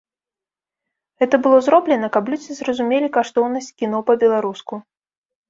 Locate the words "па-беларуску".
4.11-4.83